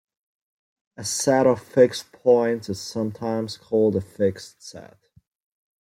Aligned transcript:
A 0.97 1.03
set 1.05 1.45
of 1.45 1.61
fixed 1.61 2.11
points 2.11 2.69
is 2.69 2.81
sometimes 2.81 3.55
called 3.55 3.95
a 3.95 4.01
"fixed 4.01 4.59
set". 4.63 4.97